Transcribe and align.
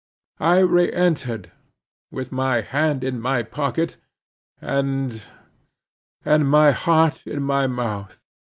I 0.39 0.57
re 0.61 0.91
entered, 0.91 1.51
with 2.11 2.31
my 2.31 2.61
hand 2.61 3.03
in 3.03 3.21
my 3.21 3.43
pocket—and—and 3.43 5.21
my 6.49 6.71
heart 6.71 7.27
in 7.27 7.43
my 7.43 7.67
mouth. 7.67 8.19